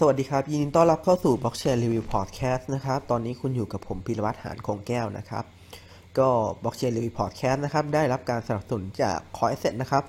[0.00, 5.44] สวัสดีครับ ยินดีต้อนรับเข้าสู่ Blockchain Review Podcast นะครับ ตอนนี้คุณอยู่กับผมพิรวัตรหานคงแก้วนะครับ
[6.18, 6.28] ก็
[6.62, 10.02] Blockchain Review Podcast นะครับ ได้รับการสนับสนุนจาก Coinset นะครับ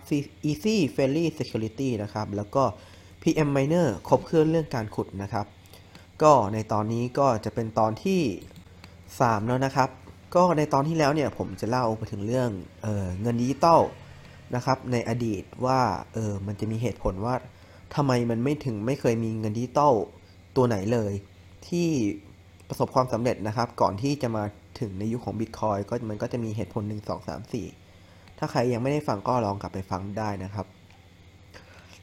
[0.50, 2.64] Easy Friendly Security นะครับ แล้วก็
[3.22, 5.46] PM Miner ครบเครื่องเรื่องการขุดนะครับ
[6.24, 8.22] ก็ในตอนนี้ก็จะเป็นตอนที่
[8.86, 9.90] 3 แล้วนะครับ
[10.36, 12.50] ก็ในตอนที่แล้วเนี่ยผมจะเล่าไปถึงเรื่อง
[12.84, 13.82] เออเงินดิจิตอล
[14.56, 15.80] นะครับในอดีตว่า
[16.14, 17.36] เออมันจะมีเหตุผลว่า
[17.96, 19.94] ทำไมมันไม่ถึงไม่เคยมีเงินดิจิตอล
[20.56, 21.12] ตัวไหนเลย
[21.68, 21.88] ที่
[22.68, 24.44] ประสบความสำเร็จนะครับ ก่อนที่จะมา
[24.80, 27.52] ถึงในยุคขของ Bitcoin ก็มันก็จะมีเหตุผล 1 2 3
[27.92, 30.66] 4 ถ้าใครยังไม่ได้ฟังก็ลองกลับไปฟังได้นะครับ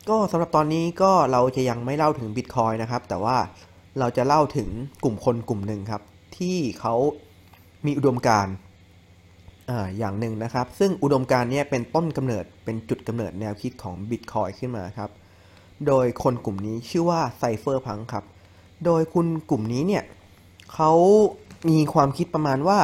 [0.08, 3.36] ก็สำหรับตอนนี้ก็เราจะยังไม่เล่าถึง Bitcoin นะครับ แต่ว่า
[3.98, 4.68] เราจะเล่าถึง
[5.04, 6.02] กลุ่มคนกลุ่มหนึ่งครับ
[6.38, 6.94] ที่เขา
[7.86, 8.54] มีอุดมการณ์
[9.98, 15.10] อย่างหนึ่งนะครับ ซึ่งอุดมการณ์นี้เป็นต้นกำเนิดเป็นจุดกำเนิดแนวคิดของ Bitcoin ขึ้นมาครับ
[15.86, 18.24] โดยคนกลุ่มนี้ชื่อว่า Cypherpunk ครับ
[18.84, 20.04] โดยคนกลุ่มนี้เนี่ย
[20.74, 20.92] เขา
[21.68, 22.78] มีความคิดประมาณว่า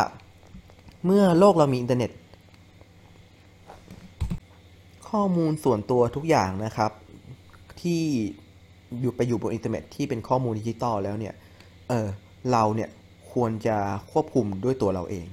[1.04, 2.10] เมื่อโลกเรามีอินเทอร์เน็ต
[5.08, 6.90] ข้อมูลส่วนตัวทุกอย่างนะครับ
[7.80, 8.02] ที่
[9.00, 11.34] อยู่ไปอยู่บนอินเทอร์เน็ตที่เป็นข้อมูลดิจิตอลแล้วเนี่ย
[11.88, 12.08] เออ
[12.52, 12.90] เราเนี่ย
[13.32, 13.76] ควรจะ
[14.12, 15.26] ควบคุมด้วยตัวเราเอง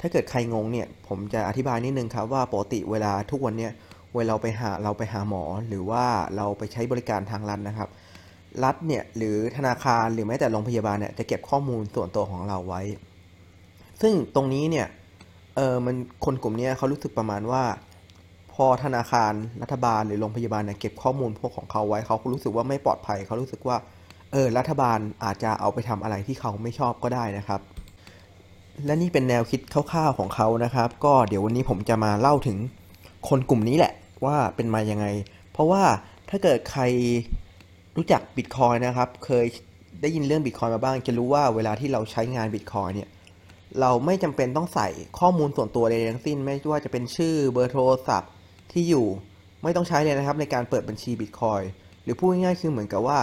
[0.00, 3.72] ถ้าเกิดใครงงเนี่ย ผมจะอธิบายนิดนึงครับว่าปกติเวลาทุกวันเนี่ย
[4.16, 6.04] เวลาไปหาเราไปหาหมอหรือว่า
[6.36, 7.88] เราไปใช้บริการทางรัฐนะครับ
[8.64, 12.82] รัฐเนี่ยหรือธนาคารหรือแม้แต่โรงพยาบาลเนี่ยจะเก็บข้อมูลส่วนตัวของเราไว้
[14.00, 14.86] ซึ่งตรงนี้เนี่ย
[15.56, 17.62] เออมันคนกลุ่มนี้เขารู้สึกประมาณว่า
[18.52, 23.76] พอธนาคารรัฐบาลหรือโรงพยาบาลเนี่ยเก็บข้อมูลพวกของเขาไว้เขารู้สึกว่าไม่ปลอดภัยเขารู้สึกว่า
[24.32, 27.60] เออรัฐบาลอาจจะเอาไปทำอะไรที่เขาไม่ชอบก็ได้นะครับ
[28.86, 32.58] และนี่เป็นแนวคิดคร่าวๆของเขานะครับ ก็เดี๋ยววันนี้ผมจะมาเล่าถึง
[33.28, 33.92] คนกลุ่มนี้แหละ
[34.24, 35.06] ว่าเป็นมายังไง
[35.52, 35.82] เพราะว่า
[36.30, 36.82] ถ้าเกิดใคร
[37.96, 39.46] รู้จักบิตคอยนะครับ เคย
[40.02, 43.08] ได้ยินเรื่องบิตคอยมาบ้าง จะรู้ว่าเวลาที่เราใช้งานบิตคอยเนี่ย
[43.80, 44.88] เราไม่จำเป็นต้องใส่
[45.18, 48.32] ข้อมูลส่วนตัวใดทั้งสิ้น ไม่ว่าจะเป็นชื่อเบอร์โทรศัพท์
[48.72, 49.06] ที่อยู่
[49.62, 51.60] ไม่ต้องใช้เลยนะครับ ในการเปิดบัญชีบิตคอย
[52.02, 53.18] หรือพูดง่ายๆคือเหมือนกับว่า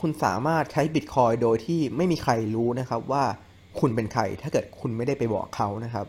[0.00, 3.24] คุณสามารถใช้บิตคอยโดยที่ไม่มีใครรู้นะครับว่า
[3.80, 6.06] คุณเป็นใคร ถ้าเกิดคุณไม่ได้ไปบอกเขานะครับ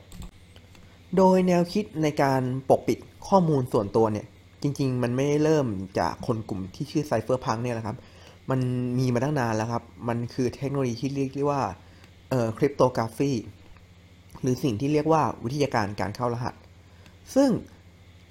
[1.17, 4.25] โดยแนวคิดในการปกปิดข้อมูลส่วนตัวเนี่ย
[4.61, 5.67] จริง ๆ มันไม่ได้เริ่ม
[5.99, 7.97] จากคนกลุ่มที่ชื่อไซเฟอร์พังเนี่ยแหละครับ
[8.49, 8.59] มัน
[8.99, 11.61] มีมาตั้งนานแล้วครับ มันคือเทคโนโลยีที่เรียกว่า
[12.29, 13.31] เอ่อคริปโตกราฟี
[14.41, 16.53] หรือสิ่งที่เรียกว่าวิทยาการการเข้ารหัส
[17.35, 17.49] ซึ่ง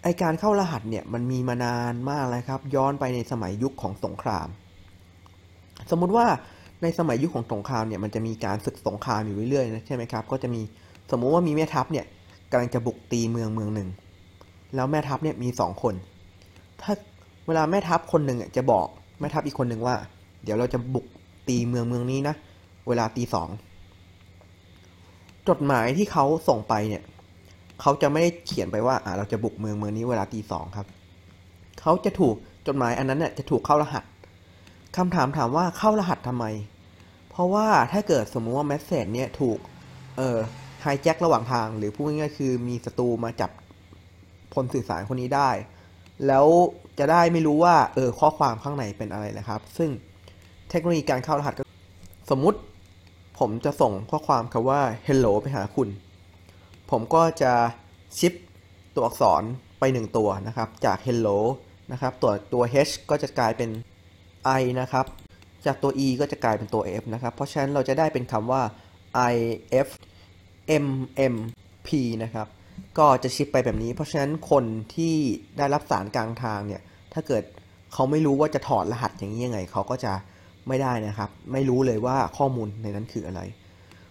[0.02, 4.48] ไอการเข้ารหัสเนี่ยมันมีมานานมากแล้วครับ ย้อนไปในสมัยยุคของสงคราม
[5.90, 6.26] สมมุติว่า
[6.82, 10.60] ในสมัยยุคของสงครามเนี่ยมันจะมีการศึกสงครามอยู่เรื่อยๆนะใช่ไหมครับ ก็จะมี
[11.10, 12.06] สมมุติว่ามีแม่ทัพเนี่ย
[12.50, 13.88] กำลังจะบุกตีเมืองเมืองหนึ่ง
[14.74, 15.94] แล้วแม่ทัพเนี่ยมีสองคน
[16.82, 16.92] ถ้า
[17.46, 18.86] เวลาแม่ทัพคนหนึ่งจะบอก
[19.20, 19.94] แม่ทัพอีกคนหนึ่งว่า
[20.44, 21.06] เดี๋ยวเราจะบุก
[21.48, 22.34] ตีเมืองเมืองนี้นะ
[22.88, 23.48] เวลาตีสอง
[25.48, 27.02] จดหมายที่เขาส่งไปเนี่ย
[27.80, 30.86] เขาจะไม่ได้เขียนไปว่าอ่าเราจะบุกเมืองเมืองนี้เวลาตีสองครับ
[31.80, 32.34] เขาจะถูก
[32.66, 34.04] จดหมายอันนั้นเนี่ยจะถูกเข้ารหัส
[34.96, 36.44] คำถามถามว่าเข้ารหัสทำไม
[37.30, 39.58] เพราะว่าถ้าเกิดสมมุติว่าแมสเซจเนี่ยถูก
[40.18, 40.38] เออ
[40.82, 43.50] ไฮแจ็คระหว่างทาง หรือพูดง่ายๆคือมีศัตรูมาจับ
[44.54, 45.50] พลสื่อสารคนนี้ได้
[46.26, 46.46] แล้ว
[46.98, 49.90] จะได้ไม่รู้ว่าเออข้อความข้างในเป็นอะไรนะครับ ซึ่ง
[50.70, 51.64] เทคโนโลยีการเข้ารหัสก็
[52.30, 52.58] สมมุติ
[53.38, 55.88] ผมจะส่งข้อความคำว่า hello ไปหาคุณ
[56.90, 57.52] ผมก็จะ
[58.18, 58.32] ชิป
[58.94, 59.42] ตัวอักษร
[59.78, 61.38] ไปหนึ่งตัวนะครับ จาก hello
[61.92, 63.70] นะครับตัวตัว h ก็จะกลายเป็น
[64.60, 65.06] i นะครับ
[65.66, 68.62] จากตัว e ก็จะกลายเป็นตัว f นะครับ เพราะฉะนั้นเราจะได้เป็นคำว่า
[69.80, 69.88] if
[70.84, 70.86] m
[71.32, 71.34] m
[71.86, 71.88] p
[72.22, 72.46] นะครับ
[72.98, 74.64] ก็จะชิปไปแบบนี้ เพราะฉะนั้นคน
[74.94, 75.14] ที่
[75.58, 76.82] ได้รับสารกลางทางเนี่ย
[77.12, 77.42] ถ้าเกิด
[77.92, 80.12] เขาไม่รู้ว่าจะถอดรหัสอย่างนี้ยังไง เขาก็จะ
[80.68, 83.40] ไม่ได้นะครับ ไม่รู้เลยว่าข้อมูลในนั้นคืออะไร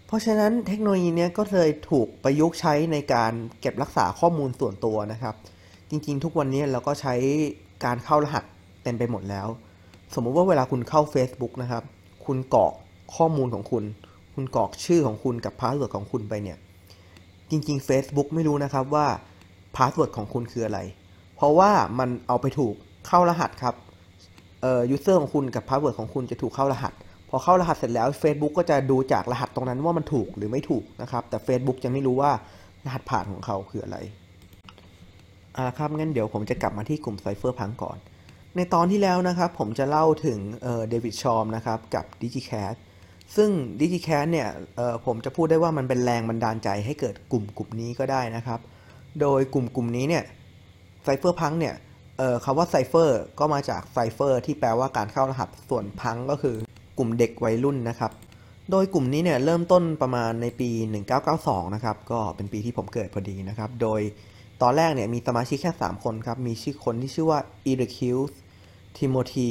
[0.07, 5.35] เพราะฉะนั้นเทคโนโลยีนี้ก็เลยถูกประยุกต์ใช้ในการเก็บรักษาข้อมูลส่วนตัวนะครับ
[5.89, 7.15] จริงๆ ทุกวันนี้เราก็ใช้
[7.85, 8.43] การเข้ารหัส
[8.83, 9.47] เต็มไปหมดแล้ว
[10.13, 11.83] สมมุติว่าเวลาคุณเข้า Facebook นะครับ
[12.25, 12.73] คุณกรอก
[13.15, 13.83] ข้อมูลของคุณ
[14.39, 16.57] คุณกรอกชื่อของคุณกับ password ของคุณไปเนี่ย
[17.49, 19.07] จริงๆ Facebook ไม่รู้นะครับว่า
[19.75, 20.79] password ของคุณคืออะไร
[21.35, 22.73] เพราะว่ามันเอาไปถูก
[23.07, 23.75] เข้ารหัสครับ
[24.61, 26.93] เอ่อ user ของคุณกับ password ของคุณจะถูกเข้ารหัส
[27.29, 32.31] พอเข้ารหัสเสร็จแล้ว Facebook ก็จะดูจากรหัสตรงนั้นว่ามันถูกหรือไม่ถูกนะครับ แต่ Facebook จะไม่รู้ว่า
[32.85, 33.97] รหัสผ่านของเขาคืออะไร
[35.57, 37.97] อ่าครับงั้นเดี๋ยวผมจะกลับมาที่กลุ่ม Cypherpunk ก่อน
[38.55, 42.75] ในตอนที่แล้วนะครับผมจะเล่าถึง David Chaum นะครับกับ DigiCash
[43.35, 43.49] ซึ่ง
[43.79, 44.49] DigiCash เนี่ย
[45.05, 48.59] ผมจะพูดได้ว่ามันเป็นแรงบันดาลใจให้เกิดกลุ่มกลุ่มนี้ก็ได้นะครับ
[49.21, 50.23] โดยกลุ่มกลุ่มนี้เนี่ย
[51.03, 51.75] Cypherpunk เนี่ย
[52.43, 56.55] คำว่า Cypher ก็มาจาก cipher ที่แปลว่าการเข้ารหัสส่วนพังก็คือ
[56.97, 58.11] กลุ่มเด็กวัยรุ่นนะครับ
[58.71, 60.69] โดยกลุ่มนี้เนี่ยเริ่มต้นประมาณในปี
[61.23, 64.01] 1992 นะครับ ก็เป็นปีที่ผมเกิดพอดีนะครับ โดย
[64.61, 69.49] ตอนแรกเนี่ยมีสมาชิกแค่ 3 คนครับ มีชื่อคนที่ชื่อว่า Eric Hughes Timothy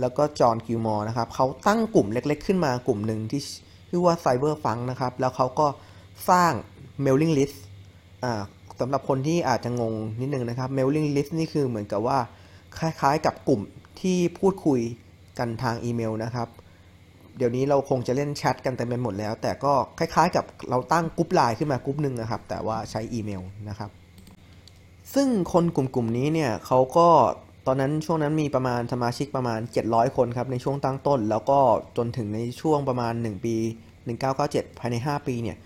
[0.00, 3.42] แล้วก็จอห์นกิลมอร์นะครับเขาตั้งกลุ่มเล็กๆ ขึ้นมากลุ่มหนึ่งที่
[3.90, 5.66] ชื่อว่าไซเบอร์ฟังนะครับ แล้วเขาก็
[6.30, 6.52] สร้าง
[7.04, 7.56] mailing list
[8.80, 12.18] สำหรับคนที่อาจจะงงนิดนึงนะครับ mailing list นี่คือเหมือนกับว่า
[12.78, 13.60] คล้ายๆกับกลุ่ม
[14.00, 14.80] ที่พูดคุย
[15.38, 16.48] กันทางอีเมลนะครับ
[17.36, 23.90] เดี๋ยวนี้เราคงจะเล่นแชทกันเต็มไปหมดแล้ว แต่ก็คล้ายๆกับเราตั้งกลุ่มไลน์ขึ้นมากลุ่มหนึ่งนะครับ แต่ว่าใช้อีเมลนะครับ
[25.14, 27.08] ซึ่งคนกลุ่มๆนี้เนี่ยเขาก็
[27.66, 31.58] ตอนนั้นช่วงนั้นมีประมาณสมาชิกประมาณ 700 คนครับในช่วงตั้งต้น แล้วก็
[31.96, 33.56] จนถึงในช่วงประมาณ 1 ปี
[34.16, 35.56] 1997 ภายใน 5 ปีเนี่ย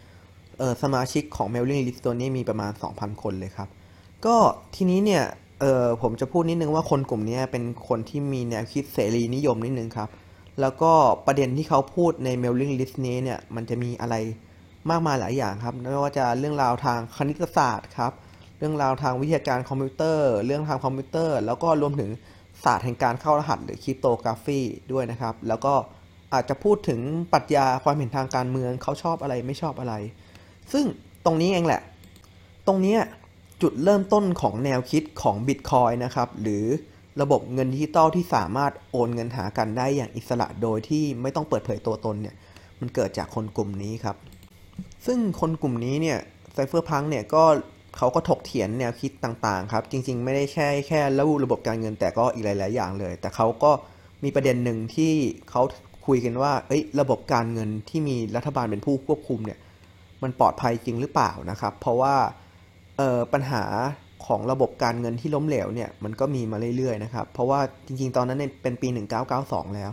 [0.59, 3.69] เออสมาชิกของ mailing list ตัวนี้มีประมาณ 2,000 คนเลยครับ
[4.27, 4.37] ก็
[4.75, 5.25] ทีนี้เนี่ย
[5.61, 10.09] เออผมจะพูดนิดนึงว่าคนกลุ่มนี้เป็นคนที่มีแนวคิดเสรีนิยมนิดนึงครับ
[10.61, 10.93] แล้วก็
[11.27, 14.15] ประเด็นที่เขาพูดใน mailing list นี้เนี่ยมันจะมีอะไร
[14.91, 18.13] มากมายหลายอย่างครับไม่ว่าจะเรื่องราวทางคณิตศาสตร์ครับ
[18.61, 22.11] เรื่องราวทางวิทยาการคอมพิวเตอร์ เรื่องทางคอมพิวเตอร์ แล้วก็รวมถึง
[22.65, 24.61] ศาสตร์แห่งการเข้ารหัสหรือ cryptography
[24.93, 25.75] ด้วยนะครับ แล้วก็
[26.35, 27.01] อาจจะพูดถึง
[27.33, 29.95] ปรัชญาความเห็นทางการเมืองเขาชอบอะไรไม่ชอบอะไร
[30.73, 30.85] ซึ่ง
[31.25, 31.83] ตรงนี้เองแหละ
[32.67, 32.97] ตรงนี้
[33.63, 36.65] จุดเริ่มต้นของแนวคิดของ Bitcoin นะครับ หรือ
[37.21, 42.35] ระบบเงินดิจิตอลที่สามารถโอนเงินหากันได้อย่างอิสระโดยที่ไม่ต้องเปิดเผยตัวตนเนี่ย
[42.81, 44.17] มันเกิดจากคนกลุ่มนี้ครับ
[45.07, 46.19] ซึ่งคนกลุ่มนี้เนี่ย
[46.53, 47.45] ไซเฟอร์พังเนี่ยก็
[47.97, 53.71] เขาก็ถกเถียงแนวคิดต่างๆครับ จริงๆ ไม่ได้แค่แค่ระบบระบบการเงินแต่ก็อีกหลาย ๆ อย่างเลย แต่เขาก็
[54.25, 55.13] มีประเด็นหนึ่งที่
[55.51, 55.63] เขา
[56.07, 59.59] คุยกันว่า เอ้ย ระบบการเงินที่มีรัฐบาลเป็นผู้ควบคุมเนี่ย
[60.23, 62.15] มันปลอดภัยจริงหรือเปล่านะครับ เพราะว่า
[62.97, 63.65] เอ่อปัญหา
[64.27, 68.89] ของระบบการเงินที่ล้มเหลวเนี่ยมันก็มีมาเรื่อยๆนะครับ เพราะว่าจริงๆ ตอนนั้นเป็นปี
[69.33, 69.91] 1992 แล้ว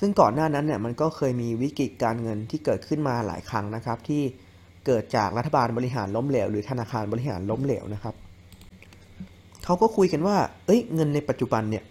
[0.00, 4.22] ซึ่งก่อนหน้านั้นเนี่ยมันก็เคยมีวิกฤตการเงินที่เกิดขึ้นมาหลายครั้งนะครับที่
[4.88, 8.14] เกิดจากรัฐบาลบริหารล้มเหลวหรือธนาคารบริหารล้มเหลวนะครับ
[9.64, 10.36] เขาก็คุยกันว่า
[10.66, 11.84] เอ้ยเงินในปัจจุบันเนี่ย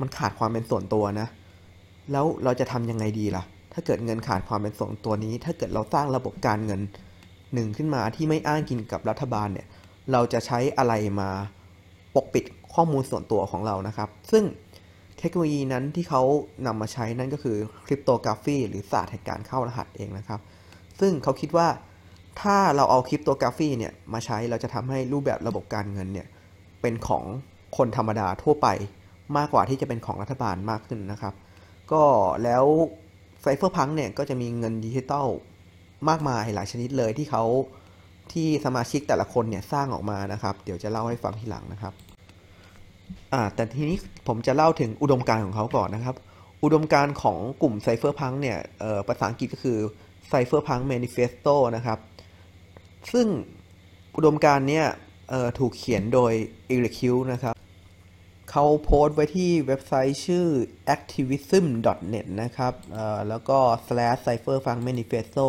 [0.00, 1.28] มันขาดความเป็นส่วนตัวนะ
[2.12, 3.42] แล้วเราจะทำยังไงดีล่ะ
[3.72, 6.80] ถ้าเกิดเงินขาดความเป็นส่วนตัวนี้ ถ้าเกิดเราสร้างระบบการเงิน
[7.54, 9.66] หนึ่งขึ้นมาที่ไม่อ้างกินกับรัฐบาลเนี่ย
[10.12, 11.30] เราจะใช้อะไรมา
[12.14, 14.44] ปกปิดข้อมูลส่วนตัวของเรานะครับ ซึ่ง
[15.18, 16.22] เทคโนโลยีนั้นที่เขา
[16.66, 17.56] นำมาใช้นั่นก็คือ
[17.86, 20.40] cryptography หรือศาสตร์แห่งการเข้ารหัสเองนะครับ
[21.00, 21.68] ซึ่งเขาคิดว่า
[22.40, 26.26] ถ้าเราเอา cryptography เนี่ยมาใช้เราจะทำให้รูปแบบระบบการเงินเนี่ย
[26.82, 27.24] เป็นของ
[27.76, 28.68] คนธรรมดาทั่วไป
[29.36, 31.34] มากกว่าที่จะเป็นของรัฐบาลมากขึ้นนะครับ
[31.92, 32.02] ก็
[32.44, 32.64] แล้ว
[33.42, 35.28] Cypherpunk เนี่ยก็จะมีเงินดิจิตอล
[36.08, 37.44] มากมายหลายชนิดเลยที่เขา
[38.32, 41.92] ที่สมาชิกแต่ละคนเนี่ยสร้างออกมานะครับ เดี๋ยวจะเล่าให้ฟังทีหลังนะครับ
[43.32, 46.16] อ่าแต่ทีนี้ผมจะเล่าถึงอุดมการของเขาก่อนนะครับ
[46.64, 48.58] อุดมการของกลุ่มไซเฟอร์พังเนี่ย
[49.08, 49.78] ภาษาอังกฤษก็คือ
[50.30, 51.98] Cypherpunk Manifesto นะครับ
[53.12, 53.26] ซึ่ง
[54.16, 54.86] อุดมการณ์เนี่ย
[55.58, 56.32] ถูกเขียนโดย
[56.74, 57.54] e r i c u นะครับ
[58.50, 60.46] เขาโพสต์ไว้ที่เว็บไซต์ชื่อ
[60.94, 62.74] activism.net นะครับ
[63.28, 65.46] แล้วก็ slash cypherpunk manifesto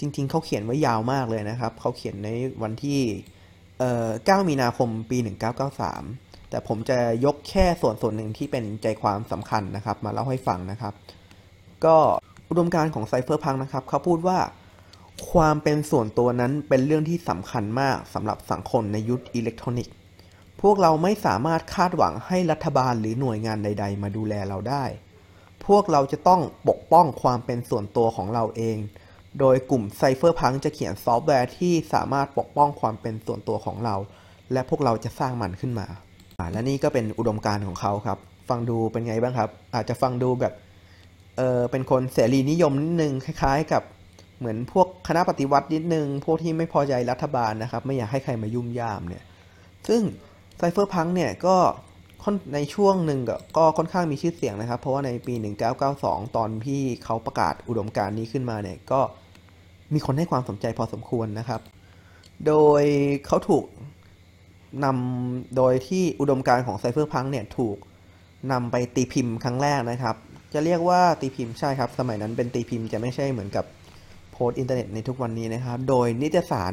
[0.00, 2.30] จริงๆ เขาเขียนไว้ยาวมากเลยนะครับ เขาเขียนใน
[2.62, 3.00] วันที่
[3.76, 5.18] 9 มีนาคมปี
[5.84, 10.94] 1993 แต่ผมจะยกแค่ส่วนส่วนหนึ่งที่เป็นใจความสำคัญนะครับ มาเล่าให้ฟังนะครับ
[11.84, 11.96] ก็
[12.50, 14.38] อุดมการณ์ของไซเฟอร์พังนะครับ เขาพูดว่า
[15.32, 19.94] ความเป็นส่วนตัวนั้นเป็นเรื่องที่สำคัญมากสำหรับสังคมในยุคอิเล็กทรอนิกส์
[20.62, 24.84] พวกเราไม่สามารถคาดหวังให้รัฐบาลหรือหน่วยงานใด ๆ มาดูแลเราได้
[25.66, 28.76] พวกเราจะต้องปกป้องความเป็นส่วนตัวของเราเอง
[29.40, 33.96] โดยกลุ่ม Cypherpunk จะเขียนซอฟต์แวร์ที่สามารถปกป้องความเป็นส่วนตัวของเรา
[34.52, 35.86] และพวกเราจะสร้างมันขึ้นมา
[36.52, 38.18] และนี่ก็เป็นอุดมการณ์ของเขาครับ
[38.48, 40.52] ฟังดูเป็นไงบ้างครับ อาจจะฟังดูแบบ
[41.36, 43.82] เออเป็นคนเสรีนิยมนิดนึงคล้าย ๆ กับ
[44.38, 49.24] เหมือนพวกคณะปฏิวัตินิดนึง พวกที่ไม่พอใจรัฐบาลนะครับ ไม่อยากให้ใครมายุ่มย่ามเนี่ย
[49.88, 50.02] ซึ่ง
[50.58, 51.56] Cypherpunk เนี่ยก็
[52.54, 55.34] ในช่วงหนึ่งก็ก็ค่อนข้างมีชื่อเสียงนะครับ เพราะว่าในปี
[55.84, 59.00] 1992 ตอนที่เขาประกาศอุดมการณ์นี้ขึ้นมาเนี่ยก็
[59.94, 61.60] มีคนให้ความสนใจพอสมควรนะครับ
[62.46, 62.82] โดย
[63.26, 63.64] เขาถูก
[64.84, 67.76] นำโดยที่อุดมการณ์ของ Cypherpunk เนี่ยถูก
[68.52, 70.16] นำไปตีพิมพ์ครั้งแรกนะครับ
[70.54, 73.64] จะเรียกว่าตีพิมพ์ใช่ครับ สมัยนั้นเป็นตีพิมพ์จะไม่ใช่เหมือนกับ
[74.36, 76.72] โพสต์อินเทอร์เน็ตในทุกวันนี้นะครับ โดยนิตยสาร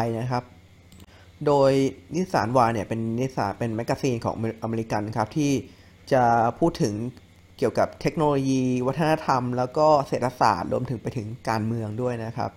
[0.00, 0.44] Wired นะครับ
[1.46, 1.70] โดย
[2.14, 5.52] นิตยสาร Y เนี่ยเป็นนิตยสารเป็น magazine ของอเมริกันครับที่
[6.12, 6.22] จะ
[6.58, 6.94] พูดถึง
[7.58, 12.50] เกี่ยวกับเทคโนโลยี วัฒนธรรม แล้วก็เศรษฐศาสตร์รวมถึงไปถึงการเมืองด้วยนะครับ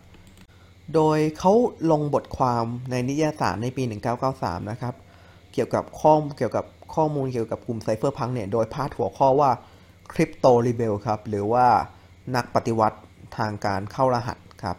[0.96, 1.54] โดยเขา
[1.92, 3.84] ลงบทความในนิตยสารในปี
[4.28, 4.94] 1993 นะครับ
[5.54, 9.52] เกี่ยวกับข้อมเกี่ยวกับข้อมูลเกี่ยวกับกลุ่ม Cypherpunk เนี่ย โดยพาดหัวข้อว่า
[10.14, 11.68] Crypto Rebel ครับ หรือว่า
[12.36, 12.98] นักปฏิวัติ
[13.38, 14.78] ทางการเข้ารหัสครับ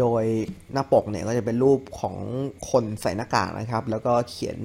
[0.00, 0.24] โดย
[0.72, 2.16] หน้าปกเนี่ยก็จะเป็นรูปของ
[2.70, 4.58] คนใส่หน้ากากนะครับ แล้วก็เขียน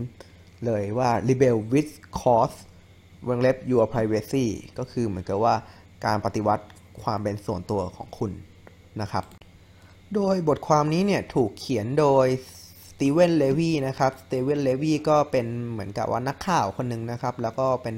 [0.65, 2.57] เลยว่า rebel with cause
[3.27, 4.45] วงเล็บ your privacy
[4.77, 5.55] ก็คือเหมือนกับว่า
[6.05, 6.65] การปฏิวัติ
[7.03, 8.31] ความเป็นส่วนตัวของคุณ
[9.01, 9.23] นะครับ
[10.15, 12.27] โดยบทความนี้เนี่ยถูกเขียนโดย
[12.89, 17.95] สตีเวนเลวีนะครับ สตีเวนเลวีก็เป็นเหมือนกับว่านักข่าวคนหนึ่งนะครับ แล้วก็เป็น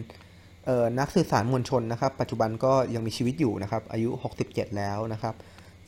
[0.99, 4.09] นักสื่อสารมวลชนนะครับ ปัจจุบันก็ยังมีชีวิตอยู่นะครับ อายุ
[4.43, 5.35] 67 แล้วนะครับ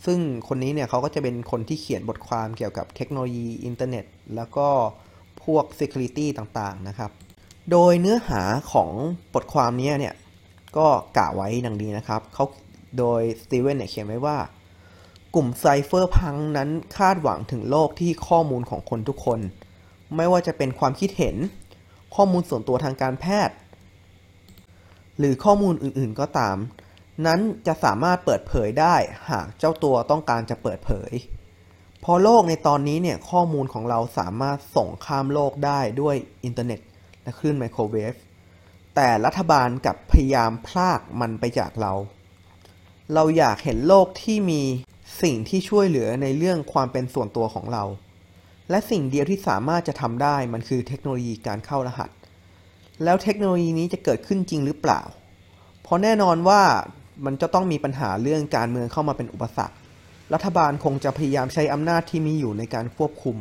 [0.05, 4.05] ซึ่งคนนี้เนี่ยเขาก็จะเป็นคนที่เขียนบทความเกี่ยวกับเทคโนโลยีอินเทอร์เน็ต
[4.36, 4.67] แล้วก็
[5.43, 7.12] พวก Security ต่างๆนะครับ
[7.71, 8.89] โดยเนื้อหาของ
[9.33, 10.15] บทความนี้เนี่ย
[10.77, 12.45] ก็กล่าวไว้ดังนี้นะครับเขา
[12.98, 14.38] โดย Steven เนี่ยเขียนไว้ว่า
[15.36, 19.39] กลุ่ม Cypherpunk นั้นคาดหวังถึงโลกที่ข้อมูลของคนทุกคน
[20.15, 21.36] ไม่ว่าจะเป็นความคิดเห็น
[22.15, 23.55] ข้อมูลส่วนตัวทางการแพทย์
[25.20, 26.58] หรือข้อมูลอื่นๆก็ตาม
[27.26, 28.96] นั้นจะสามารถเปิดเผยได้
[29.30, 31.12] หากเจ้าตัวต้องการจะเปิดเผย
[32.04, 36.80] พราะโลกในตอนนี้เนี่ยข้อมูลของเราสามารถส่งข้ามโลกได้ด้วยอินเทอร์เน็ต
[37.24, 38.14] และคลื่นไมโครเวฟ
[38.96, 41.94] แต่รัฐบาลกับพยายามพลากมันไปจากเรา
[43.14, 44.62] เราอยากเห็นโลกที่มี
[45.22, 47.84] สิ่งที่ช่วยเหลือในเรื่องความเป็นส่วนตัวของเรา
[48.70, 52.10] และสิ่งเดียวที่สามารถจะทำได้มันคือเทคโนโลยีการเข้ารหัส
[53.03, 55.01] แล้วเทคโนโลยีนี้จะเกิดขึ้นจริงหรือเปล่า
[55.84, 56.62] เพราะแน่นอนว่า
[57.25, 59.75] มันจะต้องมีปัญหาเรื่องการเมืองเข้ามาเป็นอุปสรรค
[60.34, 63.38] รัฐบาลคงจะพยายามใช้อำนาจที่มีอยู่ในการควบคุม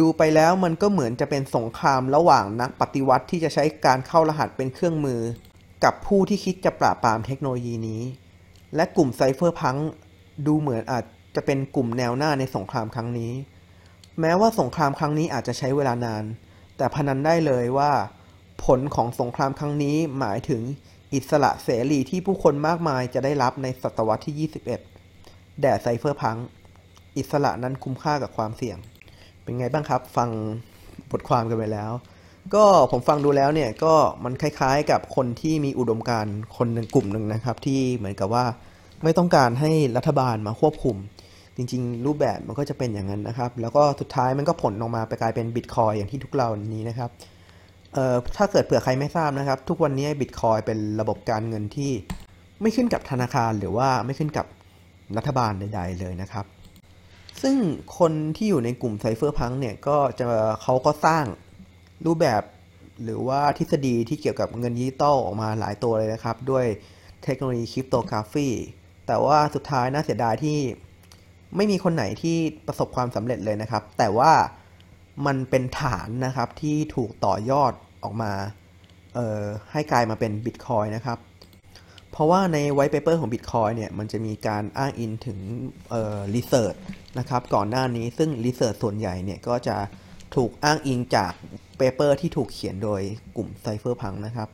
[0.00, 5.20] ดูๆไปแล้วมันก็เหมือนจะเป็นสงครามระหว่างนักปฏิวัติที่จะใช้การเข้ารหัสเป็นเครื่องมือ
[5.84, 8.02] กับผู้ที่คิดจะปราบปรามเทคโนโลยีนี้
[8.74, 9.76] และกลุ่ม Cypherpunk
[10.46, 11.04] ดูเหมือนอาจ
[11.36, 13.32] จะเป็นกลุ่มแนวหน้าในสงครามครั้งนี้
[14.20, 16.24] แม้ว่าสงครามครั้งนี้อาจจะใช้เวลานาน
[16.76, 17.92] แต่พนันได้เลยว่า
[18.64, 20.62] ผลของสงครามครั้งนี้หมายถึง
[21.14, 24.50] อิสระเสรีที่ผู้คนมากมายจะได้รับในศตวรรษที่
[25.08, 26.36] 21 แด่ Cypherpunk
[27.16, 28.78] อิสระนั้นคุ้มค่ากับความเสี่ยง
[29.42, 30.30] เป็นไงบ้างครับ ฟัง
[31.10, 31.92] บทความกันไปแล้ว
[32.54, 33.94] ก็ผมฟังดูแล้วเนี่ยก็
[34.24, 38.44] มันคล้ายๆกับคนที่มีอุดมการณ์คนหนึ่งกลุ่มหนึ่งนะครับ ที่เหมือนกับว่า
[39.04, 40.96] ไม่ต้องการให้รัฐบาลมาควบคุม
[41.56, 47.10] จริงๆ รูปแบบมันก็จะเป็นอย่างนั้นนะครับ แล้วก็สุดท้ายมันก็ผลออกมาไปกลายเป็นบิตคอยอย่างที่ทุกเรานี้นะครับ
[47.96, 51.92] เอ่อถ้าเกิดเผื่อใครไม่ทราบนะครับ ทุกวันนี้บิตคอยเป็นระบบการเงินที่
[52.60, 54.46] ไม่ขึ้นกับธนาคารหรือว่าไม่ขึ้นกับ
[55.16, 56.46] รัฐบาลใด ๆ เลยนะครับ
[57.42, 57.56] ซึ่ง
[57.98, 60.26] คนที่อยู่ในกลุ่ม Cypherpunk เนี่ยก็จะ
[60.62, 61.24] เขาก็สร้าง
[62.06, 62.42] รูปแบบ
[63.04, 66.64] หรือว่าทฤษฎีที่เกี่ยวกับเงินดิจิตอลออกมาหลายตัวเลยนะครับ ด้วย
[67.24, 68.48] เทคโนโลยี cryptography
[69.06, 70.58] แต่ว่าสุดท้ายน่าเสียดายที่
[71.56, 72.36] ไม่มีคนไหนที่
[72.66, 74.32] ประสบความสำเร็จเลยนะครับ แต่ว่า
[75.26, 77.72] มันเป็นฐานนะครับที่ถูกต่อยอด
[78.02, 78.32] ออกมา
[79.72, 81.18] ให้กลายมาเป็นบิตคอยนะครับ
[82.12, 85.38] เพราะว่าในไว t ์เปเปอร์ของ Bitcoin เนี่ย มันจะมีการอ้างอิงถึง
[86.34, 86.74] research
[87.18, 89.76] นะครับ ก่อนหน้านี้ซึ่ง research ส่วนใหญ่เนี่ย ก็จะ
[90.36, 91.32] ถูกอ้างอิงจาก
[91.78, 93.00] paper ที่ถูกเขียนโดย
[93.36, 94.48] กลุ่ม Cypherpunk นะครับ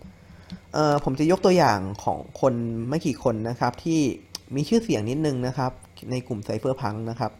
[1.04, 2.54] ผมจะยกตัวอย่างของคน
[2.88, 4.00] ไม่กี่คนนะครับ ที่
[4.54, 5.72] มีชื่อเสียงนิดนึงนะครับ
[6.10, 7.32] ในกลุ่ม Cypherpunk นะครับ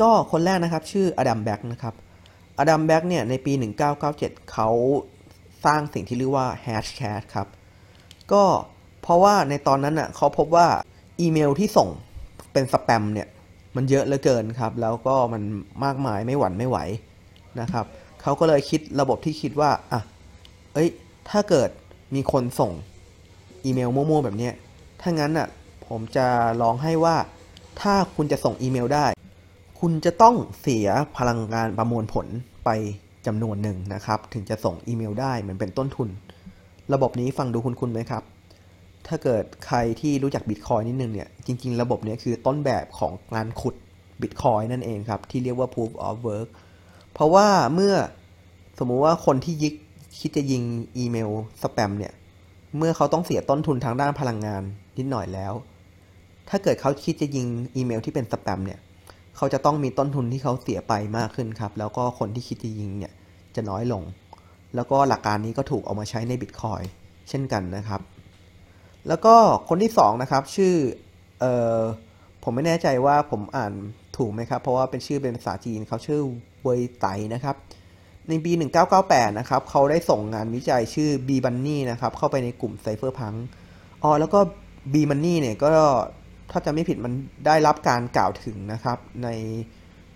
[0.00, 1.94] ก็คนแรกนะครับชื่อ Adam Back นะครับ
[2.58, 3.52] Adam Back เนี่ยในปี
[4.02, 4.68] 1997 เขา
[5.64, 7.48] สร้างสิ่งที่เรียกว่า Hashcash ครับ
[8.32, 8.44] ก็
[9.02, 10.68] เพราะว่าในตอนนั้นน่ะเขาพบว่า
[11.20, 11.88] อีเมลที่ส่ง
[12.52, 13.28] เป็นสแปมเนี่ย
[13.76, 15.42] มันเยอะเหลือเกินครับ แล้วก็มัน
[15.84, 16.78] มากมายไม่หวั่นไม่ไหว
[17.60, 17.84] นะครับ
[18.22, 20.00] เขาก็เลยคิดระบบที่คิดว่าอะ
[20.74, 20.88] เอ้ย
[21.30, 21.70] ถ้าเกิด
[22.14, 22.72] มีคนส่ง
[23.64, 24.54] อีเมลมั่วๆแบบเนี้ย
[25.00, 25.48] ถ้างั้นน่ะ
[25.86, 26.26] ผมจะ
[26.62, 27.16] ลองให้ว่า
[27.80, 29.06] ถ้าคุณจะส่งอีเมลได้
[29.78, 32.26] คุณจะต้องเสียพลังงานประมวลผล
[32.64, 32.70] ไป
[33.26, 36.08] จำนวนหนึ่งนะครับ ถึงจะส่งอีเมลได้เหมือนเป็นต้นทุน
[36.94, 38.22] ระบบนี้ฟังดูคุ้นๆไหมครับ
[39.06, 43.74] ถ้าเกิดใครที่รู้จักบิตคอยนิดนึงเนี่ย จริง ๆ ระบบนี้คือต้นแบบของการขุด
[44.22, 46.48] บิตคอยนั่นเองครับ ที่เรียกว่า proof of work
[47.12, 47.94] เพราะว่าเมื่อ
[48.78, 49.74] สมมุติว่าคนที่ยิก
[50.20, 50.62] คิดจะยิง
[50.96, 51.30] อีเมล
[51.62, 52.12] สแปมเนี่ย
[52.76, 54.62] เมื่อเขาต้องเสียต้นทุนทางด้านพลังงาน
[54.98, 55.52] นิดหน่อยแล้ว
[56.48, 58.80] ถ้าเกิดเขาคิดจะยิงอีเมลที่เป็นสแปมเนี่ย
[59.36, 63.12] เขาจะต้องมีต้นทุนที่เขาเสียไปมากขึ้นครับ แล้วก็คนที่คิดจะยิงเนี่ย
[63.54, 64.02] จะน้อยลง
[64.74, 66.82] แล้วก็หลักการนี้ก็ถูกเอามาใช้ในบิตคอย
[67.28, 68.00] เช่นกันนะครับ
[69.08, 69.34] แล้วก็
[69.68, 70.74] คนที่สองนะครับชื่อ
[71.40, 71.80] เอ่อ
[72.42, 73.72] ผมไม่แน่ใจว่าผมอ่าน
[74.16, 76.20] ถูกไหมครับ เพราะว่าเป็นชื่อเป็นภาษาจีนเขาชื่อ
[76.62, 77.56] เวยไตนะครับ
[78.28, 78.52] ในปี
[78.94, 83.38] 1998 นะครับ เขาได้ส่งงานวิจัยชื่อ B Bunny นะครับ เข้าไปในกลุ่ม Cypherpunk
[84.02, 84.40] อ๋อแล้วก็
[84.92, 85.68] B Money เนี่ยก็
[86.50, 87.12] ถ้าจะไม่ผิดมัน
[87.46, 89.28] ได้รับการกล่าวถึงนะครับใน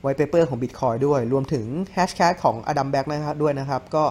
[0.02, 4.04] white paper ของ Bitcoin ด้วย รวมถึงแฮชแท็กของ Adam Back นะครับด้วยนะครับ ก็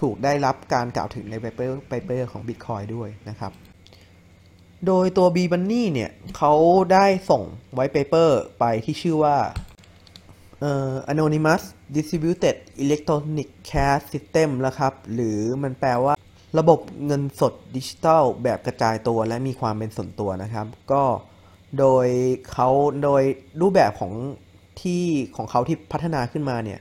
[0.00, 3.52] ถูกได้รับการกล่าวถึงใน paper paper ของ Bitcoin ด้วยนะครับ
[4.86, 6.52] โดยตัว b b u n n y เนี่ยเขา
[6.92, 7.42] ได้ส่ง
[7.74, 9.36] ไว้ paper ไปที่ชื่อว่า
[10.60, 11.62] เอ่อ Anonymous
[11.96, 16.14] Distributed Electronic Cash System นะครับ หรือมันแปลว่า
[16.58, 21.02] ระบบเงินสดดิจิทัลแบบกระจายตัวและมีความเป็นส่วนตัวนะครับ ก็
[21.78, 22.06] โดย
[22.52, 22.68] เขา
[23.02, 23.22] โดย
[23.60, 24.12] รูปแบบของ
[24.80, 25.04] ที่
[25.36, 26.80] ของเขาที่พัฒนาขึ้นมาเนี่ย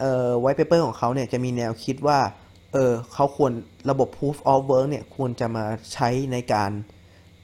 [0.00, 2.18] เอ่อ white paper ของเขาเนี่ยจะมีแนวคิดว่า
[2.72, 3.52] เออเขาควร
[3.90, 6.70] ระบบ proof of work เนี่ยควรจะมาใช้ในการ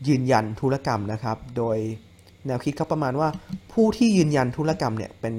[0.08, 1.78] ยืนยันธุรกรรมนะครับ โดย
[2.46, 3.28] แนวคิดเขาประมาณว่า
[3.72, 5.34] ผู้ที่ยืนยันธุรกรรมเนี่ยเป็น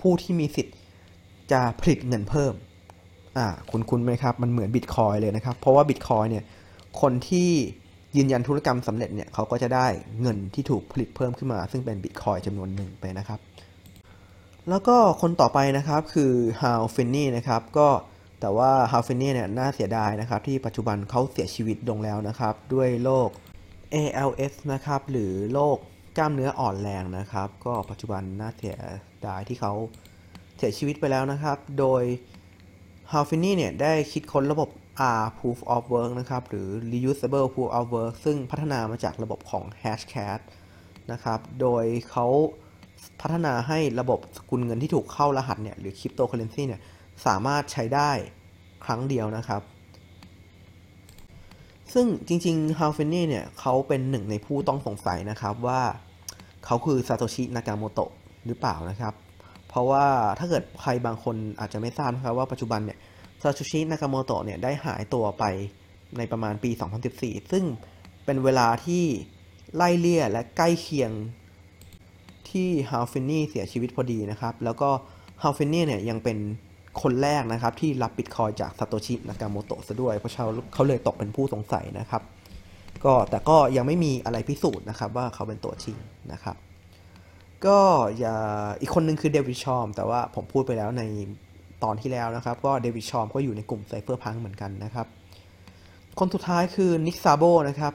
[0.00, 0.76] ผู้ที่มีสิทธิ์
[1.52, 2.52] จะผลิตเงินเพิ่ม
[3.36, 6.44] อ่าคุ้นคุ้นไหมครับ มันเหมือนบิตคอยเลยนะครับ เพราะว่าบิตคอยเนี่ย
[7.00, 7.50] คนที่
[8.16, 9.86] ยืนยันธุรกรรมสำเร็จเนี่ยเขาก็จะได้
[10.20, 13.40] เงินที่ถูกผลิตเพิ่มขึ้นมา ซึ่งเป็นบิตคอยจำนวนหนึ่งไปนะครับ
[14.68, 17.88] แล้วก็คนต่อไปนะครับคือ Hal Finney นะครับก็
[18.40, 23.28] แต่ว่า Hal Finney เนี่ยน่าเสียดายนะครับ ที่ปัจจุบันเขาเสียชีวิตลงแล้วนะครับ ด้วยโรค
[23.94, 25.76] ALS นะครับหรือโรค
[26.16, 28.76] กล้ามเนื้ออ่อนแรงนะครับ ก็ปัจจุบันน่าเสีย
[29.26, 29.72] ดายที่เขา
[30.56, 32.02] เสียชีวิตไปแล้วนะครับ โดย
[33.12, 34.68] h a l f i n y เนี่ยได้คิดค้นระบบ
[35.20, 40.40] R Proof of Work นะครับ หรือ Reusable Proof of Work ซึ่งพัฒนามาจากระบบของ Hashcat
[41.12, 42.26] นะครับ โดยเขา
[43.20, 46.80] พัฒนาให้ระบบสกุลเงินที่ถูกเข้ารหัสเนี่ย หรือคริปโตเคอเรนซีเนี่ย
[47.26, 48.10] สามารถใช้ได้
[48.84, 49.62] ครั้งเดียวนะครับ
[51.92, 55.80] ซึ่งจริงๆ h a l f i n y เนี่ยเขาเป็นหนึ่งในผู้ต้องสงสัยนะครับว่า
[56.64, 58.10] เขาคือซาโตชิ นากาโมโตะ
[58.46, 59.14] หรือเปล่านะครับ
[59.68, 60.06] เพราะว่า
[60.38, 62.98] ถ้าเกิดใครบางคนอาจจะไม่ทราบนะครับว่าปัจจุบันเนี่ย
[63.44, 65.44] ซาโตชินากาโมโตะเนี่ยได้หายตัวไป
[66.16, 66.70] ในประมาณปี
[67.10, 67.64] 2014 ซึ่ง
[68.24, 69.04] เป็นเวลาที่
[69.76, 71.10] ไล่เลี่ยและใกล้เคียง
[72.50, 74.88] ที่ Hal Finney เสียชีวิตพอดีนะครับ แล้วก็
[75.42, 76.38] Hal Finney เนี่ยยังเป็น
[77.02, 82.22] คนแรกนะครับที่รับบิตคอยจากซาโตชินากาโมโตะซะด้วย เพราะเขาเขาเลยตกเป็นผู้สงสัยนะครับ
[83.04, 85.96] ก็แต่ก็ยังไม่มีอะไรพิสูจน์นะครับว่าเขาเป็นตัวจริง
[86.32, 86.56] นะครับ
[87.66, 87.78] ก็
[88.18, 88.36] อย่า
[88.80, 91.02] อีกคนนึงคือ David Chaum แต่ว่าผมพูดไปแล้วใน
[91.84, 95.06] ตอนที่แล้วนะครับก็ David Chaum ก็อยู่ในกลุ่ม Cypherpunk เหมือนกันนะครับ
[96.18, 97.92] คนสุดท้ายคือ Nick Szabo นะครับ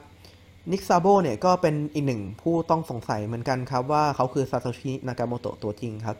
[0.72, 6.16] Nick Szabo เนี่ยก็เป็นอีกหนึ่งผู้ต้องสงสัยเหมือนกันครับว่าเขาคือซาโตชินากาโมโตะตัวจริงครับ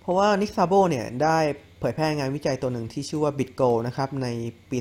[0.00, 1.38] เพราะว่า Nick Szabo เนี่ยได้
[1.78, 4.26] เผยแพร่งานวิจัยตัวหนึ่งที่ชื่อว่า Bit Gold นะครับใน
[4.70, 4.78] ปี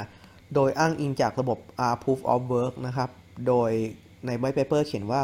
[0.00, 1.58] 2005 โดยอ้างอิงจากระบบ
[1.92, 3.10] R Proof of Work นะครับ
[3.46, 3.70] โดย
[4.26, 5.22] ใน white paper เขียนว่า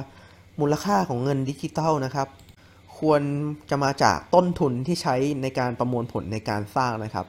[0.60, 2.28] มูลค่าของเงินดิจิทัลนะครับ
[2.98, 3.22] ควร
[3.70, 7.26] จะมาจากต้นทุนที่ใช้ในการประมวลผลในการสร้างนะครับ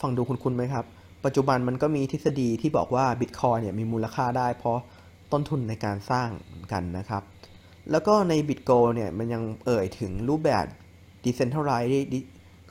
[0.00, 0.84] ฟังดูคุณคุณไหมครับ
[1.24, 4.78] ปัจจุบันมันก็มีทฤษฎีที่บอกว่า Bitcoin เนี่ยมีมูลค่าได้ เพราะ
[5.32, 6.28] ต้นทุนในการสร้าง
[6.72, 7.22] กันนะครับ
[7.90, 10.66] แล้วก็ใน BitGo เนี่ยมันยังเอ่ยถึงรูปแบบ
[11.24, 12.14] Decentralized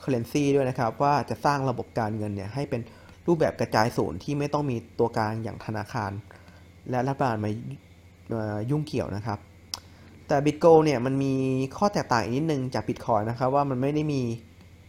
[0.01, 2.81] Currency ด้วยนะครับ ว่าจะสร้างระบบการเงินเนี่ยให้เป็น
[3.27, 6.11] รูปแบบกระจายศูนย์ที่ไม่ต้องมีตัวกลางอย่างธนาคาร
[6.89, 7.51] และรัฐบาลมา
[8.31, 9.39] มายุ่งเกี่ยวนะครับ
[10.27, 11.33] แต่ BitGo เนี่ยมันมี
[11.77, 14.21] ข้อแตกต่างอีกนิดนึงจาก Bitcoin นะครับว่ามันไม่ได้มี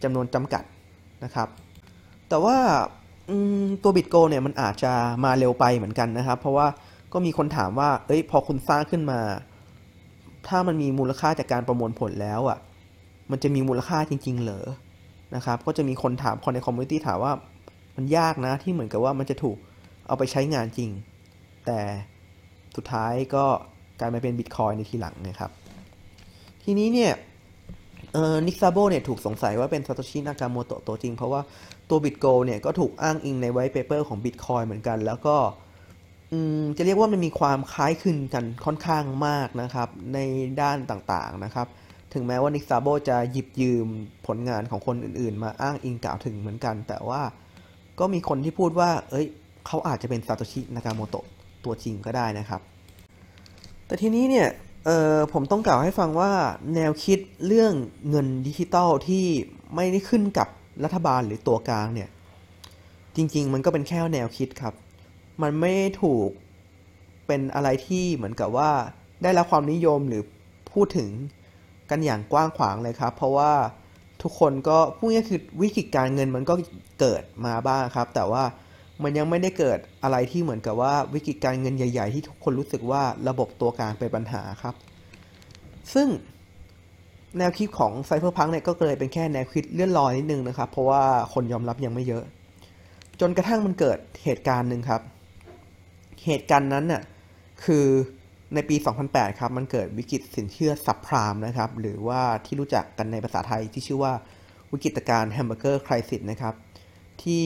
[0.03, 0.63] จำนวนจำกัด
[1.23, 1.47] นะครับ
[2.29, 2.57] แต่ว่า
[3.83, 4.91] ตัว BitGo เนี่ยมันอาจจะ
[5.23, 6.67] มาเร็วไปเหมือนกันนะครับ เพราะว่า
[7.13, 9.19] ก็มีคนถามว่า เอ้ยพอคุณสร้างขึ้นมา
[10.47, 12.59] ถ้ามันมีมูลค่าจากการประมวลผลแล้วอะ
[13.31, 14.65] มันจะมีมูลค่าจริง ๆ เหรอ
[15.35, 17.33] นะครับ ก็จะมีคนถามคนใน community ถามว่า
[17.95, 19.57] มันยากนะที่เหมือนกับว่ามันจะถูก
[20.07, 20.89] เอาไปใช้งานจริง
[21.65, 21.79] แต่
[22.75, 23.45] สุดท้ายก็
[23.99, 25.51] กลายมาเป็นบิตคอยในทีหลังนะครับ
[26.63, 27.13] ทีนี้เนี่ย
[28.47, 31.41] Nick Szabo เนี่ยถูกสงสัยว่าเป็นซาโตชินากาโมโตะตัวจริง เพราะว่า
[31.89, 35.37] ตัว Bit Gold เนี่ยก็ถูกอ้างอิงใน white paper ของ Bitcoin เหมือนกัน แล้วก็
[36.77, 40.19] จะเรียกว่ามันมีความคล้ายคลึงกันค่อนข้างมากนะครับ ใน
[40.61, 41.67] ด้านต่างๆนะครับ
[42.13, 43.87] ถึงแม้ว่านิกซาโบจะหยิบยืม
[44.27, 47.21] ผลงานของคนอื่นๆ มาอ้างอิงกล่าวถึงเหมือนกัน แต่ว่า
[47.99, 49.25] ก็มีคนที่พูดว่า เอ้ย
[49.67, 51.25] เขาอาจจะเป็นซาโตชินากาโมโตะ
[51.65, 52.61] ตัวจริงก็ได้นะครับ
[53.87, 54.49] แต่ทีนี้เนี่ย
[55.33, 56.31] ผมต้องกล่าวให้ฟังว่า
[56.75, 57.73] แนวคิดเรื่อง
[58.09, 59.25] เงินดิจิตอลที่
[59.75, 60.47] ไม่ได้ขึ้นกับ
[60.83, 62.09] รัฐบาลหรือตัวกลางเนี่ย
[63.15, 64.73] จริง ๆ มันก็เป็นแค่แนวคิดครับ
[65.41, 66.29] มันไม่ถูก
[67.27, 68.71] เป็นอะไรที่เหมือนกับว่า
[69.23, 70.23] ได้รับความนิยมหรือ
[70.71, 71.09] พูดถึง
[71.89, 73.51] กันอย่างกว้างขวางเลยครับ เพราะว่า
[74.21, 76.53] ทุกคนก็พูดง่ายคือวิกฤตการเงินมันก็
[76.99, 78.43] เกิดมาบ้างครับ แต่ว่า
[79.03, 84.75] มันยังไม่ได้เกิดอะไรที่เหมือนกับว่าวิกฤตการเงินใหญ่ ๆ ที่ทุกคนรู้สึกว่าระบบตัวกลางเป็นปัญหาครับ
[85.93, 86.07] ซึ่ง
[87.37, 91.03] แนวคิดของไซเฟอร์พังเนี่ยก็เลยเป็นแค่แนวคิดเลื่อนลอยนิดนึงนะครับ เพราะว่า
[91.33, 92.23] คนยอมรับยังไม่เยอะ
[93.21, 95.01] จนกระทั่งมันเกิดเหตุการณ์หนึ่งครับ
[96.25, 97.01] เหตุการณ์นั้นน่ะ
[97.65, 97.85] คือ
[98.53, 98.75] ในปี
[99.07, 104.13] 2008 ครับ มันเกิดวิกฤตสินเชื่อซับพรามนะครับ หรือว่าที่รู้จักกันในภาษาไทยที่ชื่อว่า
[104.71, 106.53] วิกฤตการแฮมเบอร์เกอร์คริสิสนะครับ
[107.23, 107.43] ที่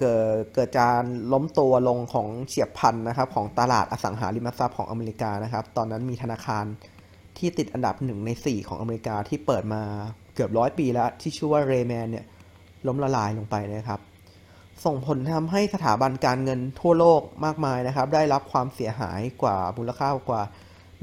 [0.00, 6.64] เกิดเกิดการล้มตัวลงของเฉียบพันนะครับของตลาดอสังหาริมทรัพย์ของอเมริกานะครับ ตอนนั้นมีธนาคาร
[7.38, 9.82] ที่ติดอันดับหนึ่งใน 4 ของอเมริกาที่เปิดมา
[10.34, 12.24] เกือบร้อยปีแล้ว ที่ชื่อว่าเรแมนเนี่ย
[12.86, 14.00] ล้มละลายลงไปนะครับ
[14.84, 20.42] ส่งผลทำให้สถาบันการเงินทั่วโลกมากมายนะครับ ได้รับความเสียหายกว่ามูลค่ากว่า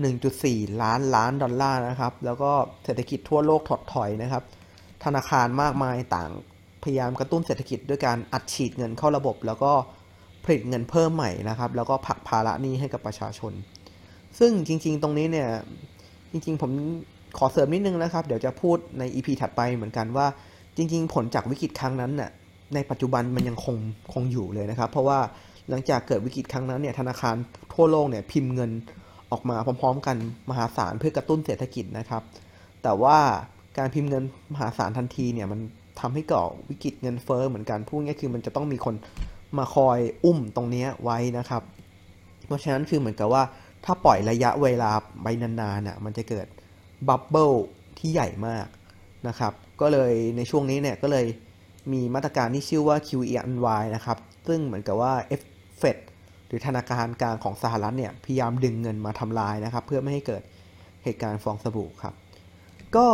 [0.09, 2.51] 1.4 ล้านล้านดอลลาร์นะครับ แล้วก็
[2.85, 4.43] เศรษฐกิจทั่วโลกถดถอยนะครับ
[5.03, 6.31] ธนาคารมากมายต่าง
[6.83, 9.71] พยายามกระตุ้นเศรษฐกิจด้วยการอัดฉีดเงินเข้าระบบ แล้วก็
[10.43, 13.53] ผลิตเงินเพิ่มใหม่นะครับ แล้วก็ผักภาระหนี้ให้กับประชาชน
[14.39, 15.49] ซึ่งจริง ๆ ตรงนี้เนี่ย
[16.31, 16.71] จริง ๆ ผม
[17.37, 20.27] ขอเสริมนิดนึงนะครับ เดี๋ยวจะพูดใน EP ถัดไปเหมือนกันว่า
[20.77, 22.29] จริง ๆ ผลจากวิกฤตครั้งนั้นน่ะ
[22.75, 23.75] ในปัจจุบันมันยังคง
[24.13, 25.19] คงอยู่เลยนะครับ เพราะว่า
[25.69, 27.35] หลังจากเกิดวิกฤตครั้งนั้นเนี่ยธนาคาร
[27.73, 28.71] ทั่วโลกเนี่ยพิมพ์เงิน
[29.31, 30.17] ออกมาพร้อม ๆ กัน
[30.49, 32.23] มหาศาลเพื่อกระตุ้นเศรษฐกิจนะครับ
[32.83, 33.17] แต่ว่า
[33.77, 35.59] การพิมพ์เงินมหาศาลทันทีเนี่ยมัน
[36.01, 38.95] ทำให้เกิดวิกฤตเงินเฟ้อเหมือนกันพูดง่ายคือมันจะต้องมีคน
[39.57, 41.63] มาคอยอุ้มตรงนี้ไว้นะครับ
[42.45, 43.43] เพราะฉะนั้นคือเหมือนกับว่า
[43.85, 44.91] ถ้าปล่อยระยะเวลา
[45.23, 46.47] ไปนานๆน่ะมันจะเกิด
[47.07, 47.51] บับเบิล
[47.99, 48.67] ที่ใหญ่มาก
[49.27, 51.25] นะครับ ก็เลยในช่วงนี้เนี่ยก็เลย
[51.91, 55.13] มีมาตรการที่ชื่อว่า QE&Y นะครับ ซึ่งเหมือนกับว่า
[55.81, 55.97] Fed
[56.47, 60.41] หรือธนาคารกลางของสหรัฐเนี่ยพยายามดึงเงินมาทำลายนะครับ เพื่อไม่ให้เกิด
[61.03, 62.13] เหตุการณ์ฟองสบู่ครับ
[62.95, 63.07] ก็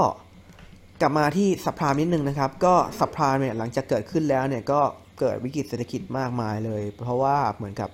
[1.01, 4.79] กลับมาที่สัพพามนิดนึงนะครับ ก็สัพพามเนี่ยหลังจากเกิดขึ้นแล้วเนี่ยก็
[5.19, 7.89] เกิดวิกฤตเศรษฐกิจมากมายเลย เพราะว่าเหมือนกับ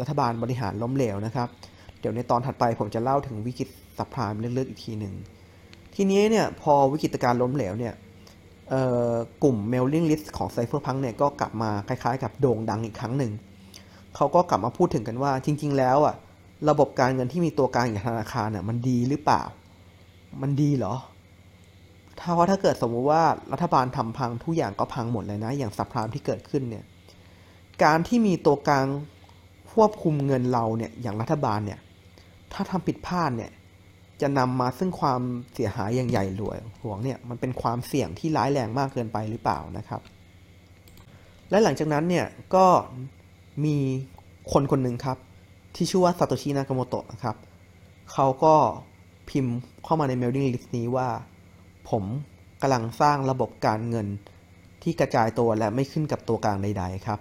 [0.00, 1.48] รัฐบาลบริหารล้มเหลวนะครับ
[2.00, 5.14] เดี๋ยวในตอนถัดไปผมจะเล่าถึงวิกฤตสัพพามลึกๆอีกทีหนึ่ง
[5.94, 7.94] ทีนี้เนี่ยพอวิกฤตการล้มเหลวเนี่ย
[9.42, 13.32] กลุ่ม mailing list ของไซเฟอร์พังเนี่ยก็กลับมาคล้ายๆ กับโด่งดังอีกครั้งหนึ่ง
[14.16, 16.14] เขาก็กลับมาพูดถึงกันว่า จริง ๆ แล้วอะ
[16.68, 19.42] ระบบการเงินที่มีตัวกลางอย่างธนาคารน่ะมันดีหรือเปล่า
[20.42, 20.94] มันดีเหรอ
[22.20, 26.84] ถ้าว่าถ้าเกิดสมมุติว่ารัฐบาลทำพังทุกอย่างก็พังหมดเลยนะ อย่างสับพรามที่เกิดขึ้นเนี่ย
[27.84, 28.86] การที่มีตัวกลาง
[29.72, 31.80] ควบคุมเงินเราเนี่ย อย่างรัฐบาลเนี่ย
[32.52, 33.50] ถ้าทำผิดพลาดเนี่ย
[34.20, 35.20] จะนำมาซึ่งความ
[35.54, 40.00] เสียหายอย่างใหญ่หลวงหวงเนี่ย มันเป็นความเสี่ยงที่ร้ายแรงมากเกินไปหรือเปล่านะครับ
[41.50, 42.66] และหลังจากนั้นเนี่ย ก็
[43.64, 43.76] มี
[44.52, 45.18] คนคนหนึ่งครับ
[45.74, 47.36] ที่ชื่อว่าซาโตชิ นากาโมโตะนะครับ
[48.12, 48.54] เขาก็
[49.30, 49.54] พิมพ์
[49.84, 51.08] เข้ามาใน mailing list นี้ว่า
[51.90, 52.04] ผม
[52.62, 54.06] กำลังสร้างระบบการเงิน
[54.82, 57.20] ที่กระจายตัวและไม่ขึ้นกับตัวกลางใด ๆ ครับ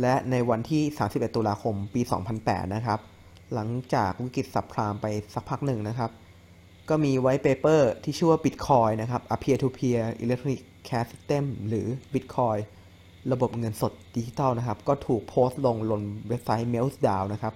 [0.00, 2.00] และในวันที่ 31 ตุลาคม ปี
[2.38, 3.00] 2008 นะครับ
[3.54, 6.10] หลังจากวิกฤต subprime ไปสักพักหนึ่งนะครับ
[6.88, 12.58] ก็มี white paper ที่ชื่อว่า Bitcoin นะครับ a peer to peer electronic cash system หรือ Bitcoin
[13.32, 17.54] ระบบเงินสดดิจิตอลนะครับ ก็ถูกโพสต์ลงบนเว็บไซต์ metzdowd นะครับ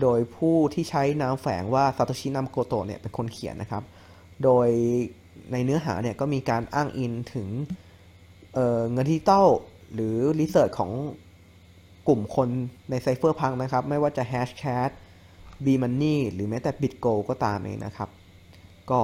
[0.00, 3.82] โดยผู้ที่ใช้นามแฝงว่าซาโตชินากาโมโตะเนี่ยเป็นคนเขียนนะครับ
[4.44, 4.68] โดย
[5.52, 7.48] ในเนื้อหาเนี่ยก็มีการอ้างอิงถึง
[8.54, 9.46] เงินดิจิตอล
[9.94, 10.90] หรือ research ของ
[12.08, 12.48] กลุ่มคน
[12.90, 14.90] ใน Cypherpunk นะครับ ไม่ว่าจะ Hashcash
[15.64, 18.10] b-money หรือแม้แต่ Bit Gold ก็ตามเองนะครับ
[18.90, 19.00] ก็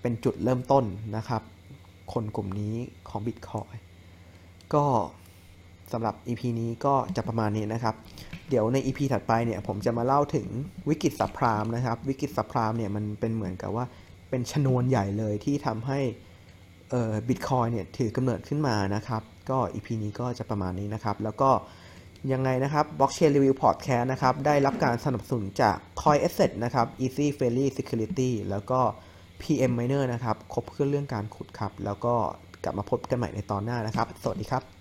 [0.00, 0.84] เป็นจุดเริ่มต้น
[1.16, 1.42] นะครับ
[2.12, 2.74] คนกลุ่มนี้
[3.08, 3.76] ของ Bitcoin
[4.74, 4.84] ก็
[5.92, 7.94] สำหรับ EP นี้ก็จะประมาณนี้นะครับ
[8.48, 10.46] เดี๋ยวใน EP ถัดไปเนี่ยผมจะมาเล่าถึง
[10.88, 13.84] วิกฤตสัพพรามนะครับ วิกฤตสัพพรามเนี่ยมันเป็นเหมือนกับว่า
[14.30, 16.00] เป็นชนวนใหญ่เลยที่ทำให้
[16.90, 21.50] เอ่อบิตคอยเนี่ยถือกำเนิดขึ้นมานะครับ ก็ EP นี้ก็จะประมาณนี้นะครับ แล้วก็
[22.32, 28.80] ยังไงนะครับ Blockchain Review Podcast นะครับ ได้รับการสนับสนุนจาก Coin Asset นะครับ Easy Fairly Security แล้วก็
[29.40, 32.14] PM Miner นะครับ ครบเครื่องเรื่องการขุดครับ แล้วก็
[32.64, 34.75] กลับมาพบกันใหม่ในตอนหน้านะครับ สวัสดีครับ